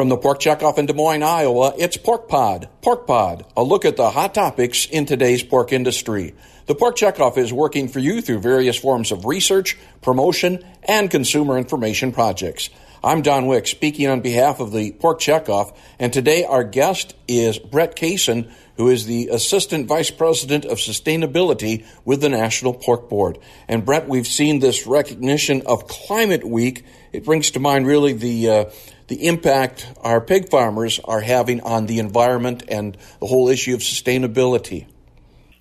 From 0.00 0.08
the 0.08 0.16
Pork 0.16 0.40
Checkoff 0.40 0.78
in 0.78 0.86
Des 0.86 0.94
Moines, 0.94 1.22
Iowa, 1.22 1.74
it's 1.76 1.98
Pork 1.98 2.26
Pod. 2.26 2.70
Pork 2.80 3.06
Pod, 3.06 3.44
a 3.54 3.62
look 3.62 3.84
at 3.84 3.98
the 3.98 4.08
hot 4.08 4.32
topics 4.32 4.86
in 4.86 5.04
today's 5.04 5.42
pork 5.42 5.74
industry. 5.74 6.34
The 6.64 6.74
Pork 6.74 6.96
Checkoff 6.96 7.36
is 7.36 7.52
working 7.52 7.86
for 7.86 7.98
you 7.98 8.22
through 8.22 8.38
various 8.38 8.78
forms 8.78 9.12
of 9.12 9.26
research, 9.26 9.76
promotion, 10.00 10.64
and 10.84 11.10
consumer 11.10 11.58
information 11.58 12.12
projects. 12.12 12.70
I'm 13.04 13.20
Don 13.20 13.46
Wick, 13.46 13.66
speaking 13.66 14.08
on 14.08 14.22
behalf 14.22 14.60
of 14.60 14.72
the 14.72 14.92
Pork 14.92 15.20
Checkoff, 15.20 15.76
and 15.98 16.14
today 16.14 16.44
our 16.44 16.64
guest 16.64 17.14
is 17.28 17.58
Brett 17.58 17.94
Kaysen, 17.94 18.50
who 18.76 18.88
is 18.88 19.04
the 19.04 19.28
Assistant 19.28 19.86
Vice 19.86 20.10
President 20.10 20.64
of 20.64 20.78
Sustainability 20.78 21.84
with 22.06 22.22
the 22.22 22.30
National 22.30 22.72
Pork 22.72 23.10
Board. 23.10 23.38
And 23.68 23.84
Brett, 23.84 24.08
we've 24.08 24.26
seen 24.26 24.60
this 24.60 24.86
recognition 24.86 25.62
of 25.66 25.86
Climate 25.88 26.46
Week. 26.46 26.84
It 27.12 27.24
brings 27.24 27.50
to 27.52 27.60
mind 27.60 27.86
really 27.86 28.12
the 28.12 28.48
uh, 28.48 28.64
the 29.10 29.26
impact 29.26 29.92
our 30.02 30.20
pig 30.20 30.50
farmers 30.50 31.00
are 31.02 31.20
having 31.20 31.60
on 31.62 31.86
the 31.86 31.98
environment 31.98 32.62
and 32.68 32.96
the 33.18 33.26
whole 33.26 33.48
issue 33.48 33.74
of 33.74 33.80
sustainability. 33.80 34.86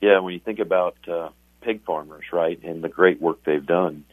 Yeah, 0.00 0.20
when 0.20 0.32
you 0.32 0.40
think 0.40 0.60
about 0.60 0.96
uh, 1.06 1.28
pig 1.60 1.84
farmers, 1.84 2.24
right, 2.32 2.58
and 2.64 2.82
the 2.82 2.88
great 2.88 3.20
work 3.20 3.44
they've 3.44 3.64
done, 3.64 4.06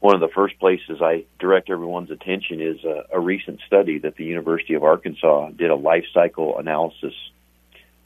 one 0.00 0.14
of 0.14 0.20
the 0.20 0.28
first 0.28 0.58
places 0.58 1.00
I 1.00 1.24
direct 1.38 1.70
everyone's 1.70 2.10
attention 2.10 2.60
is 2.60 2.84
a, 2.84 3.06
a 3.14 3.18
recent 3.18 3.60
study 3.66 4.00
that 4.00 4.16
the 4.16 4.24
University 4.24 4.74
of 4.74 4.84
Arkansas 4.84 5.48
did 5.56 5.70
a 5.70 5.74
life 5.74 6.04
cycle 6.12 6.58
analysis 6.58 7.14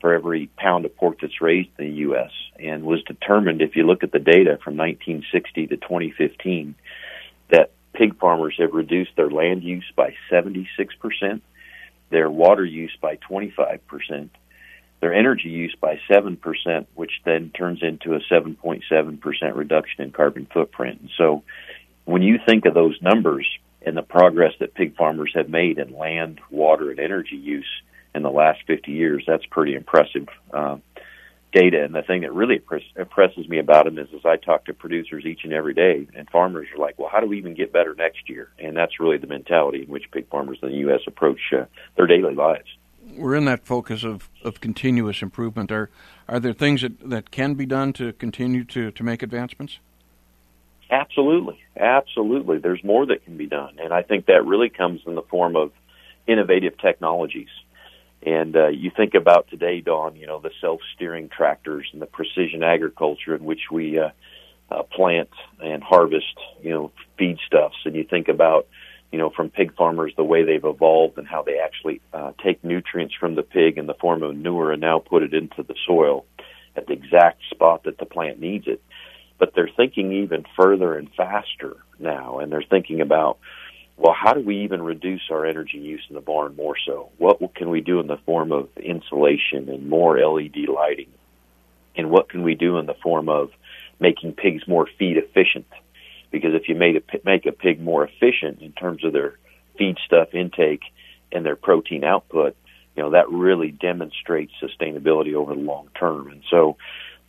for 0.01 0.15
every 0.15 0.49
pound 0.57 0.85
of 0.85 0.97
pork 0.97 1.19
that's 1.21 1.41
raised 1.41 1.71
in 1.81 1.87
the 1.87 1.97
U.S. 2.07 2.31
and 2.61 2.85
was 2.85 3.03
determined, 3.03 3.63
if 3.63 3.75
you 3.75 3.85
look 3.85 4.05
at 4.05 4.13
the 4.13 4.21
data 4.21 4.59
from 4.63 4.77
1960 4.77 5.67
to 5.67 5.77
2015, 5.77 6.77
that 7.51 7.73
pig 7.93 8.19
farmers 8.19 8.55
have 8.59 8.73
reduced 8.73 9.13
their 9.17 9.31
land 9.31 9.63
use 9.63 9.91
by 9.97 10.15
76%, 10.31 10.67
their 12.11 12.31
water 12.31 12.65
use 12.65 12.97
by 13.01 13.17
25%, 13.17 14.29
their 15.01 15.15
energy 15.15 15.49
use 15.49 15.75
by 15.81 15.99
7%, 16.09 16.87
which 16.95 17.13
then 17.25 17.51
turns 17.51 17.83
into 17.83 18.15
a 18.15 18.21
7.7% 18.21 19.57
reduction 19.57 20.05
in 20.05 20.13
carbon 20.13 20.47
footprint. 20.53 21.01
And 21.01 21.11
so 21.19 21.43
when 22.05 22.23
you 22.23 22.39
think 22.47 22.67
of 22.67 22.75
those 22.75 23.01
numbers 23.03 23.47
and 23.85 23.97
the 23.97 24.03
progress 24.03 24.53
that 24.61 24.75
pig 24.75 24.97
farmers 24.97 25.33
have 25.35 25.49
made 25.49 25.79
in 25.79 25.97
land, 25.97 26.41
water, 26.51 26.91
and 26.91 27.01
energy 27.01 27.37
use 27.37 27.69
in 28.15 28.23
the 28.23 28.31
last 28.31 28.61
50 28.67 28.93
years, 28.93 29.25
that's 29.27 29.47
pretty 29.47 29.75
impressive. 29.75 30.29
Uh, 30.53 30.77
data. 31.53 31.85
And 31.85 31.95
the 31.95 32.03
thing 32.03 32.23
that 32.23 32.33
really 32.33 32.61
impresses 32.97 33.49
me 33.49 33.59
about 33.59 33.85
them 33.85 33.99
is 33.99 34.09
as 34.15 34.25
I 34.25 34.37
talk 34.37 34.65
to 34.67 34.75
producers 34.75 35.25
each 35.25 35.45
and 35.45 35.53
every 35.53 35.75
day, 35.75 36.07
and 36.15 36.29
farmers 36.31 36.69
are 36.75 36.79
like, 36.79 36.99
well, 36.99 37.09
how 37.11 37.21
do 37.21 37.27
we 37.27 37.39
even 37.39 37.55
get 37.55 37.73
better 37.73 37.95
next 37.95 38.29
year? 38.29 38.49
And 38.59 38.77
that's 38.77 38.99
really 38.99 39.19
the 39.19 39.27
mentality 39.27 39.83
in 39.83 39.89
which 39.89 40.11
pig 40.11 40.29
farmers 40.29 40.59
in 40.63 40.71
the 40.71 40.77
U.S. 40.79 41.01
approach 41.07 41.41
uh, 41.53 41.65
their 41.97 42.07
daily 42.07 42.35
lives. 42.35 42.69
We're 43.15 43.35
in 43.35 43.45
that 43.47 43.67
focus 43.67 44.05
of, 44.05 44.31
of 44.43 44.61
continuous 44.61 45.23
improvement. 45.23 45.71
Are 45.71 45.91
are 46.29 46.41
there 46.41 46.53
things 46.53 46.83
that, 46.83 47.11
that 47.11 47.31
can 47.31 47.55
be 47.55 47.67
done 47.67 47.93
to 47.95 48.13
continue 48.15 48.65
to, 48.65 48.91
to 48.93 49.03
make 49.03 49.23
advancements? 49.23 49.81
Absolutely, 50.91 51.59
absolutely. 51.77 52.59
There's 52.59 52.83
more 52.85 53.07
that 53.07 53.25
can 53.25 53.37
be 53.37 53.47
done, 53.47 53.77
and 53.83 53.93
I 53.93 54.03
think 54.03 54.27
that 54.27 54.45
really 54.47 54.69
comes 54.69 55.01
in 55.07 55.15
the 55.15 55.23
form 55.23 55.57
of 55.57 55.73
innovative 56.27 56.79
technologies. 56.79 57.49
And 58.25 58.55
uh, 58.57 58.69
you 58.69 58.91
think 58.97 59.15
about 59.15 59.49
today, 59.49 59.81
Don, 59.81 60.17
you 60.17 60.27
know, 60.27 60.39
the 60.39 60.53
self-steering 60.61 61.29
tractors 61.29 61.89
and 61.93 62.01
the 62.01 62.07
precision 62.07 62.63
agriculture 62.63 63.35
in 63.35 63.45
which 63.45 63.63
we 63.71 63.99
uh, 63.99 64.11
uh, 64.71 64.85
plant 64.85 65.31
and 65.61 65.83
harvest, 65.83 66.39
you 66.63 66.71
know, 66.71 66.93
feedstuffs. 67.19 67.85
And 67.85 67.97
you 67.97 68.05
think 68.05 68.29
about, 68.29 68.69
you 69.11 69.19
know, 69.19 69.31
from 69.31 69.51
pig 69.51 69.75
farmers, 69.75 70.13
the 70.17 70.25
way 70.25 70.45
they've 70.45 70.65
evolved 70.65 71.19
and 71.19 71.27
how 71.27 71.43
they 71.43 71.59
actually 71.59 72.01
uh, 72.15 72.33
take 72.43 72.63
nutrients 72.63 73.15
from 73.19 73.35
the 73.35 73.43
pig 73.43 73.77
in 73.77 73.87
the 73.87 73.95
form 73.95 74.23
of 74.23 74.35
manure 74.35 74.71
and 74.73 74.81
now 74.81 75.01
put 75.01 75.25
it 75.25 75.35
into 75.35 75.63
the 75.63 75.75
soil 75.87 76.25
at 76.77 76.87
the 76.87 76.93
exact 76.93 77.43
spot 77.51 77.83
that 77.85 77.99
the 77.99 78.07
plant 78.07 78.41
needs 78.41 78.67
it. 78.69 78.83
But 79.39 79.53
they're 79.55 79.69
thinking 79.77 80.13
even 80.13 80.45
further 80.57 80.97
and 80.97 81.13
faster 81.17 81.77
now, 81.99 82.39
and 82.39 82.53
they're 82.53 82.63
thinking 82.63 83.01
about, 83.01 83.39
well, 84.03 84.17
how 84.19 84.35
do 84.35 84.41
we 84.41 84.65
even 84.65 84.83
reduce 84.83 85.23
our 85.31 85.47
energy 85.47 85.79
use 85.79 86.05
in 86.09 86.17
the 86.17 86.21
barn 86.21 86.57
more 86.57 86.75
so? 86.85 87.11
What 87.19 87.55
can 87.55 87.71
we 87.71 87.81
do 87.81 88.01
in 88.01 88.09
the 88.09 88.17
form 88.27 88.51
of 88.51 88.69
insulation 88.77 89.69
and 89.69 89.89
more 89.89 90.19
LED 90.19 90.69
lighting? 90.69 91.11
And 91.95 92.11
what 92.11 92.29
can 92.29 92.43
we 92.43 92.57
do 92.57 92.79
in 92.79 92.87
the 92.87 92.97
form 93.01 93.29
of 93.29 93.51
making 94.01 94.33
pigs 94.33 94.67
more 94.67 94.89
feed 94.99 95.19
efficient? 95.19 95.69
Because 96.33 96.53
if 96.53 96.69
you 96.69 96.75
made 96.75 96.97
a, 96.97 97.03
make 97.25 97.47
a 97.47 97.53
pig 97.53 97.81
more 97.81 98.05
efficient 98.05 98.61
in 98.61 98.73
terms 98.73 99.05
of 99.05 99.13
their 99.13 99.39
feed 99.79 99.99
stuff 100.05 100.35
intake 100.35 100.83
and 101.31 101.47
their 101.47 101.55
protein 101.55 102.03
output, 102.03 102.57
you 102.97 103.05
know, 103.05 103.11
that 103.11 103.31
really 103.31 103.71
demonstrates 103.71 104.53
sustainability 104.61 105.35
over 105.35 105.55
the 105.55 105.61
long 105.61 105.89
term. 105.97 106.29
And 106.29 106.43
so 106.51 106.77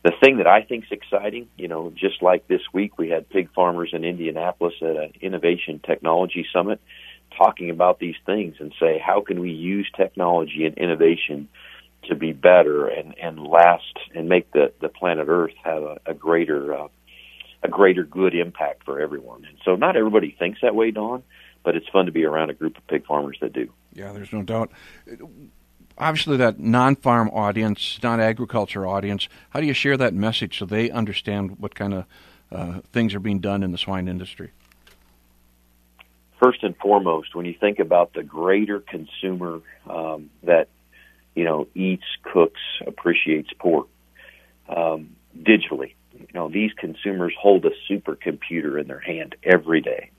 the 0.04 0.12
thing 0.22 0.38
that 0.38 0.48
I 0.48 0.62
think 0.62 0.86
is 0.86 0.92
exciting, 0.92 1.48
you 1.58 1.68
know, 1.68 1.92
just 1.96 2.22
like 2.22 2.48
this 2.48 2.62
week 2.74 2.98
we 2.98 3.10
had 3.10 3.30
pig 3.30 3.50
farmers 3.54 3.92
in 3.94 4.04
Indianapolis 4.04 4.74
at 4.82 4.96
an 4.96 5.14
innovation 5.22 5.80
technology 5.86 6.46
summit 6.54 6.82
talking 7.38 7.70
about 7.70 8.00
these 8.00 8.16
things 8.26 8.56
and 8.60 8.74
say 8.80 9.02
how 9.04 9.22
can 9.22 9.40
we 9.40 9.50
use 9.50 9.90
technology 9.96 10.66
and 10.66 10.78
innovation 10.78 11.48
to 12.04 12.16
be 12.16 12.34
better 12.34 12.88
and 12.88 13.18
and 13.18 13.40
last 13.40 13.98
and 14.14 14.28
make 14.28 14.52
the 14.52 14.74
the 14.82 14.90
planet 14.90 15.28
Earth 15.30 15.54
have 15.64 15.84
a, 15.84 15.98
a 16.06 16.14
greater 16.14 16.76
uh, 16.76 16.88
a 17.64 17.70
greater 17.70 18.04
good 18.04 18.36
impact 18.36 18.84
for 18.84 19.00
everyone. 19.00 19.46
And 19.46 19.58
so 19.64 19.76
not 19.76 19.96
everybody 19.96 20.36
thinks 20.38 20.60
that 20.62 20.76
way, 20.76 20.92
Don, 20.92 21.24
but 21.64 21.76
it's 21.76 21.88
fun 21.88 22.08
to 22.08 22.12
be 22.12 22.26
around 22.26 22.50
a 22.50 22.54
group 22.54 22.78
of 22.78 22.86
pig 22.88 23.06
farmers 23.06 23.38
that 23.42 23.54
do. 23.54 23.70
Yeah, 23.94 24.12
there's 24.12 24.34
no 24.34 24.42
doubt 24.42 24.72
obviously 25.98 26.38
that 26.38 26.60
non-farm 26.60 27.30
audience, 27.30 28.00
non-agriculture 28.02 28.88
audience, 28.88 29.28
how 29.52 29.60
do 29.60 29.66
you 29.66 29.74
share 29.74 29.98
that 29.98 30.14
message 30.14 30.60
so 30.60 30.66
they 30.66 30.90
understand 30.90 31.60
what 31.60 31.76
kind 31.76 31.94
of 31.94 32.06
uh, 32.52 32.80
things 32.92 33.14
are 33.14 33.20
being 33.20 33.40
done 33.40 33.64
in 33.64 33.72
the 33.72 33.78
swine 33.78 34.08
industry? 34.08 34.52
First 36.42 36.64
and 36.64 36.76
foremost, 36.78 37.36
when 37.36 37.46
you 37.46 37.56
think 37.58 37.80
about 37.80 38.14
the 38.14 38.24
greater 38.24 38.80
consumer 38.80 39.62
um, 39.90 40.30
that 40.44 40.68
you 41.36 41.46
know 41.46 41.68
eats, 41.74 42.04
cooks, 42.22 42.60
appreciates 42.86 43.50
pork 43.58 43.88
um, 44.68 45.16
digitally, 45.42 45.94
you 46.14 46.28
know 46.34 46.50
these 46.50 46.72
consumers 46.74 47.34
hold 47.40 47.66
a 47.66 47.72
supercomputer 47.90 48.80
in 48.80 48.88
their 48.88 49.00
hand 49.00 49.36
every 49.42 49.80
day, 49.80 50.10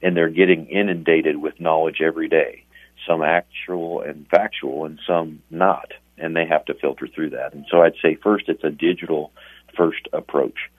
and 0.00 0.16
they're 0.16 0.30
getting 0.30 0.66
inundated 0.66 1.36
with 1.36 1.60
knowledge 1.60 2.00
every 2.00 2.28
day 2.28 2.64
some 3.06 3.22
actual 3.22 4.02
and 4.02 4.26
factual 4.28 4.84
and 4.84 4.98
some 5.06 5.42
not 5.50 5.92
and 6.18 6.36
they 6.36 6.46
have 6.46 6.64
to 6.66 6.74
filter 6.74 7.06
through 7.06 7.30
that. 7.30 7.54
And 7.54 7.66
so 7.70 7.82
i'd 7.82 7.94
say 8.02 8.16
first 8.16 8.48
it's 8.48 8.64
a 8.64 8.70
digital 8.70 9.32
first 9.76 10.08
approach. 10.12 10.70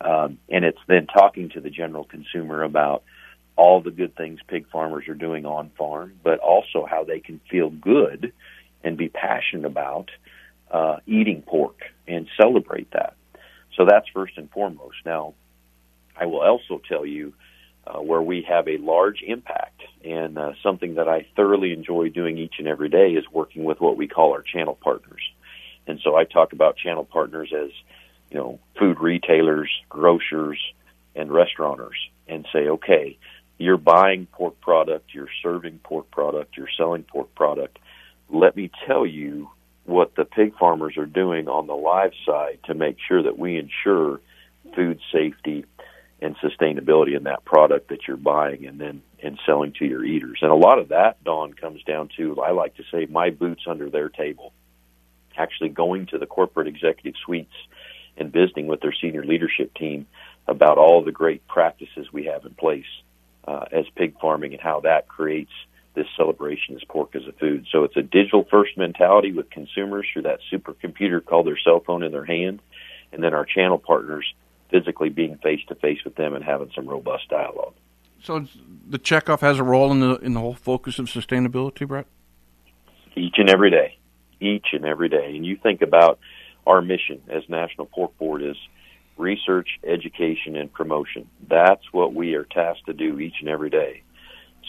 Um, 0.00 0.38
and 0.50 0.64
it's 0.64 0.80
then 0.86 1.06
talking 1.06 1.48
to 1.50 1.60
the 1.60 1.70
general 1.70 2.04
consumer 2.04 2.62
about 2.62 3.02
all 3.56 3.80
the 3.80 3.90
good 3.90 4.14
things 4.14 4.40
pig 4.46 4.68
farmers 4.70 5.08
are 5.08 5.14
doing 5.14 5.46
on 5.46 5.70
farm 5.78 6.12
but 6.22 6.38
also 6.38 6.86
how 6.88 7.04
they 7.04 7.20
can 7.20 7.40
feel 7.50 7.70
good 7.70 8.32
and 8.84 8.96
be 8.96 9.08
passionate 9.08 9.64
about 9.64 10.10
uh, 10.70 10.96
eating 11.06 11.42
pork 11.42 11.80
and 12.06 12.28
celebrate 12.36 12.90
that. 12.92 13.14
So 13.76 13.84
that's 13.84 14.08
first 14.08 14.36
and 14.36 14.50
foremost. 14.50 14.96
Now 15.04 15.34
i 16.18 16.26
will 16.26 16.40
also 16.40 16.80
tell 16.88 17.04
you 17.04 17.34
uh, 17.86 18.00
where 18.00 18.22
we 18.22 18.42
have 18.48 18.68
a 18.68 18.78
large 18.78 19.22
impact. 19.22 19.75
And 20.06 20.38
uh, 20.38 20.52
something 20.62 20.94
that 20.94 21.08
I 21.08 21.26
thoroughly 21.34 21.72
enjoy 21.72 22.10
doing 22.10 22.38
each 22.38 22.54
and 22.58 22.68
every 22.68 22.88
day 22.88 23.10
is 23.10 23.24
working 23.32 23.64
with 23.64 23.80
what 23.80 23.96
we 23.96 24.06
call 24.06 24.32
our 24.32 24.42
channel 24.42 24.78
partners. 24.80 25.22
And 25.88 25.98
so 26.04 26.16
I 26.16 26.22
talk 26.24 26.52
about 26.52 26.76
channel 26.76 27.04
partners 27.04 27.52
as, 27.52 27.70
you 28.30 28.38
know, 28.38 28.60
food 28.78 29.00
retailers, 29.00 29.68
grocers, 29.88 30.58
and 31.16 31.32
restaurateurs 31.32 31.96
and 32.28 32.46
say, 32.52 32.68
okay, 32.68 33.18
you're 33.58 33.78
buying 33.78 34.26
pork 34.26 34.60
product, 34.60 35.12
you're 35.12 35.28
serving 35.42 35.80
pork 35.82 36.08
product, 36.12 36.56
you're 36.56 36.68
selling 36.76 37.02
pork 37.02 37.34
product. 37.34 37.78
Let 38.28 38.54
me 38.54 38.70
tell 38.86 39.06
you 39.06 39.50
what 39.86 40.14
the 40.14 40.24
pig 40.24 40.56
farmers 40.56 40.96
are 40.98 41.06
doing 41.06 41.48
on 41.48 41.66
the 41.66 41.74
live 41.74 42.12
side 42.24 42.58
to 42.66 42.74
make 42.74 42.98
sure 43.08 43.22
that 43.22 43.38
we 43.38 43.58
ensure 43.58 44.20
food 44.74 45.00
safety 45.12 45.64
and 46.20 46.36
sustainability 46.36 47.16
in 47.16 47.24
that 47.24 47.44
product 47.44 47.88
that 47.88 48.06
you're 48.06 48.16
buying 48.16 48.66
and 48.66 48.80
then 48.80 49.02
and 49.26 49.38
selling 49.44 49.72
to 49.72 49.84
your 49.84 50.04
eaters. 50.04 50.38
And 50.40 50.52
a 50.52 50.54
lot 50.54 50.78
of 50.78 50.88
that, 50.88 51.22
Don, 51.24 51.52
comes 51.52 51.82
down 51.82 52.10
to 52.16 52.40
I 52.40 52.52
like 52.52 52.76
to 52.76 52.84
say 52.92 53.06
my 53.06 53.30
boots 53.30 53.64
under 53.66 53.90
their 53.90 54.08
table. 54.08 54.52
Actually 55.36 55.70
going 55.70 56.06
to 56.06 56.18
the 56.18 56.26
corporate 56.26 56.68
executive 56.68 57.14
suites 57.24 57.54
and 58.16 58.32
visiting 58.32 58.68
with 58.68 58.80
their 58.80 58.94
senior 58.98 59.24
leadership 59.24 59.74
team 59.74 60.06
about 60.46 60.78
all 60.78 61.02
the 61.02 61.12
great 61.12 61.46
practices 61.48 62.06
we 62.12 62.26
have 62.26 62.44
in 62.44 62.54
place 62.54 62.86
uh, 63.46 63.64
as 63.72 63.84
pig 63.96 64.14
farming 64.20 64.52
and 64.52 64.62
how 64.62 64.80
that 64.80 65.08
creates 65.08 65.52
this 65.94 66.06
celebration 66.16 66.76
as 66.76 66.84
pork 66.88 67.16
as 67.16 67.26
a 67.26 67.32
food. 67.32 67.66
So 67.72 67.84
it's 67.84 67.96
a 67.96 68.02
digital 68.02 68.46
first 68.48 68.78
mentality 68.78 69.32
with 69.32 69.50
consumers 69.50 70.06
through 70.12 70.22
that 70.22 70.40
supercomputer 70.52 71.24
called 71.24 71.46
their 71.46 71.58
cell 71.58 71.80
phone 71.80 72.02
in 72.02 72.12
their 72.12 72.24
hand, 72.24 72.60
and 73.12 73.24
then 73.24 73.34
our 73.34 73.44
channel 73.44 73.78
partners 73.78 74.24
physically 74.70 75.08
being 75.08 75.36
face 75.38 75.60
to 75.68 75.74
face 75.74 75.98
with 76.04 76.14
them 76.14 76.34
and 76.34 76.44
having 76.44 76.70
some 76.74 76.86
robust 76.86 77.28
dialogue. 77.28 77.74
So 78.22 78.46
the 78.88 78.98
checkoff 78.98 79.40
has 79.40 79.58
a 79.58 79.64
role 79.64 79.90
in 79.92 80.00
the 80.00 80.16
in 80.16 80.34
the 80.34 80.40
whole 80.40 80.54
focus 80.54 80.98
of 80.98 81.06
sustainability, 81.06 81.86
Brett. 81.86 82.06
Each 83.14 83.34
and 83.38 83.48
every 83.48 83.70
day, 83.70 83.98
each 84.40 84.66
and 84.72 84.84
every 84.84 85.08
day, 85.08 85.34
and 85.34 85.44
you 85.44 85.56
think 85.56 85.82
about 85.82 86.18
our 86.66 86.82
mission 86.82 87.22
as 87.28 87.42
National 87.48 87.86
Pork 87.86 88.16
Board 88.18 88.42
is 88.42 88.56
research, 89.16 89.68
education, 89.84 90.56
and 90.56 90.72
promotion. 90.72 91.28
That's 91.48 91.82
what 91.92 92.14
we 92.14 92.34
are 92.34 92.44
tasked 92.44 92.86
to 92.86 92.92
do 92.92 93.18
each 93.18 93.36
and 93.40 93.48
every 93.48 93.70
day. 93.70 94.02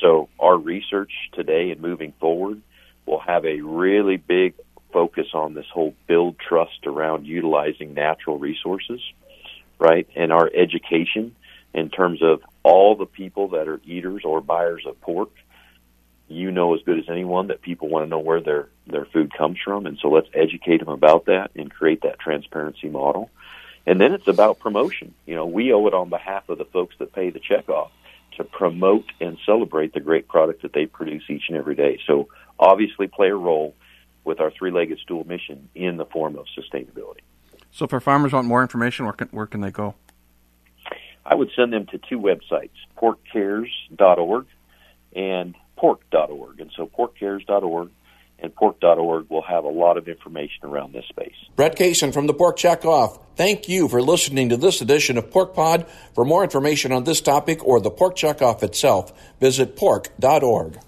So 0.01 0.29
our 0.39 0.57
research 0.57 1.11
today 1.33 1.71
and 1.71 1.81
moving 1.81 2.13
forward 2.19 2.61
will 3.05 3.19
have 3.19 3.45
a 3.45 3.61
really 3.61 4.17
big 4.17 4.53
focus 4.93 5.27
on 5.33 5.53
this 5.53 5.65
whole 5.73 5.93
build 6.07 6.35
trust 6.39 6.85
around 6.85 7.25
utilizing 7.25 7.93
natural 7.93 8.37
resources, 8.37 9.01
right? 9.79 10.07
And 10.15 10.31
our 10.31 10.49
education 10.53 11.35
in 11.73 11.89
terms 11.89 12.21
of 12.21 12.41
all 12.67 12.95
the 12.95 13.05
people 13.05 13.47
that 13.49 13.69
are 13.69 13.79
eaters 13.85 14.23
or 14.25 14.41
buyers 14.41 14.83
of 14.85 14.99
pork. 14.99 15.31
You 16.27 16.51
know 16.51 16.75
as 16.75 16.81
good 16.81 16.99
as 16.99 17.05
anyone 17.09 17.47
that 17.47 17.61
people 17.61 17.87
want 17.87 18.03
to 18.03 18.09
know 18.09 18.19
where 18.19 18.41
their 18.41 18.67
their 18.85 19.05
food 19.05 19.33
comes 19.33 19.57
from, 19.63 19.85
and 19.85 19.97
so 20.01 20.09
let's 20.09 20.27
educate 20.33 20.79
them 20.79 20.89
about 20.89 21.25
that 21.25 21.51
and 21.55 21.71
create 21.71 22.01
that 22.01 22.19
transparency 22.19 22.89
model. 22.89 23.29
And 23.85 24.01
then 24.01 24.11
it's 24.11 24.27
about 24.27 24.59
promotion. 24.59 25.13
You 25.25 25.35
know, 25.35 25.45
we 25.45 25.71
owe 25.71 25.87
it 25.87 25.93
on 25.93 26.09
behalf 26.09 26.49
of 26.49 26.57
the 26.57 26.65
folks 26.65 26.95
that 26.99 27.13
pay 27.13 27.29
the 27.29 27.39
check 27.39 27.69
off 27.69 27.91
to 28.35 28.43
promote 28.43 29.05
and 29.21 29.37
celebrate 29.45 29.93
the 29.93 30.01
great 30.01 30.27
product 30.27 30.63
that 30.63 30.73
they 30.73 30.85
produce 30.85 31.23
each 31.29 31.45
and 31.47 31.57
every 31.57 31.75
day. 31.75 31.97
So 32.05 32.27
obviously 32.59 33.07
play 33.07 33.29
a 33.29 33.35
role 33.35 33.73
with 34.25 34.41
our 34.41 34.51
three-legged 34.51 34.99
stool 34.99 35.23
mission 35.25 35.69
in 35.73 35.95
the 35.95 36.05
form 36.05 36.37
of 36.37 36.47
sustainability. 36.47 37.23
So 37.71 37.85
if 37.85 37.93
our 37.93 38.01
farmers 38.01 38.33
want 38.33 38.45
more 38.45 38.61
information, 38.61 39.05
where 39.05 39.13
can, 39.13 39.29
where 39.29 39.45
can 39.45 39.61
they 39.61 39.71
go? 39.71 39.95
I 41.27 41.35
would 41.35 41.51
send 41.55 41.73
them 41.73 41.85
to 41.87 41.97
two 41.97 42.19
websites, 42.19 42.69
porkcares.org 42.97 44.45
and 45.13 45.55
pork.org. 45.75 46.59
And 46.61 46.71
so 46.75 46.87
porkcares.org 46.87 47.89
and 48.39 48.55
pork.org 48.55 49.29
will 49.29 49.41
have 49.41 49.65
a 49.65 49.69
lot 49.69 49.97
of 49.97 50.07
information 50.07 50.63
around 50.63 50.93
this 50.93 51.05
space. 51.09 51.35
Brett 51.55 51.75
Kaysen 51.75 52.13
from 52.13 52.27
the 52.27 52.33
Pork 52.33 52.57
Checkoff. 52.57 53.19
Thank 53.35 53.67
you 53.67 53.87
for 53.87 54.01
listening 54.01 54.49
to 54.49 54.57
this 54.57 54.81
edition 54.81 55.17
of 55.17 55.29
Pork 55.29 55.53
Pod. 55.53 55.87
For 56.15 56.23
more 56.23 56.43
information 56.43 56.91
on 56.91 57.03
this 57.03 57.19
topic 57.19 57.65
or 57.65 57.81
the 57.81 57.91
Pork 57.91 58.15
Checkoff 58.15 58.63
itself, 58.63 59.11
visit 59.39 59.75
pork.org. 59.75 60.79